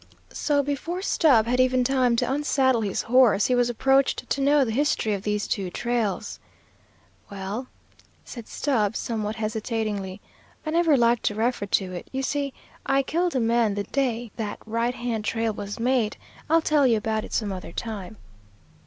So 0.33 0.63
before 0.63 1.03
Stubb 1.03 1.45
had 1.45 1.59
even 1.59 1.83
time 1.83 2.15
to 2.15 2.25
unsaddle 2.33 2.81
his 2.81 3.03
horse, 3.03 3.45
he 3.45 3.53
was 3.53 3.69
approached 3.69 4.27
to 4.31 4.41
know 4.41 4.65
the 4.65 4.71
history 4.71 5.13
of 5.13 5.21
these 5.21 5.47
two 5.47 5.69
trails. 5.69 6.39
"Well," 7.29 7.67
said 8.25 8.47
Stubb 8.47 8.95
somewhat 8.95 9.35
hesitatingly, 9.35 10.19
"I 10.65 10.71
never 10.71 10.97
like 10.97 11.21
to 11.21 11.35
refer 11.35 11.67
to 11.67 11.93
it. 11.93 12.09
You 12.11 12.23
see, 12.23 12.51
I 12.83 13.03
killed 13.03 13.35
a 13.35 13.39
man 13.39 13.75
the 13.75 13.83
day 13.83 14.31
that 14.37 14.57
right 14.65 14.95
hand 14.95 15.23
trail 15.23 15.53
was 15.53 15.79
made: 15.79 16.17
I'll 16.49 16.63
tell 16.63 16.87
you 16.87 16.97
about 16.97 17.23
it 17.23 17.31
some 17.31 17.51
other 17.51 17.71
time." 17.71 18.17